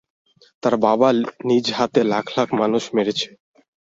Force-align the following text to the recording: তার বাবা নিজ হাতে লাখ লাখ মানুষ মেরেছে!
তার 0.63 0.75
বাবা 0.85 1.07
নিজ 1.47 1.65
হাতে 1.77 2.01
লাখ 2.11 2.25
লাখ 2.37 2.47
মানুষ 2.61 2.83
মেরেছে! 2.95 3.27